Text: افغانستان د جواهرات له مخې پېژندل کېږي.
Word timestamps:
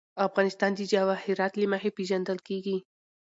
افغانستان 0.27 0.71
د 0.75 0.81
جواهرات 0.93 1.53
له 1.57 1.65
مخې 1.73 1.89
پېژندل 1.97 2.39
کېږي. 2.47 2.77